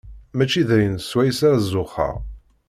[0.35, 2.15] Mačči d ayen swayes ara zuxxeɣ.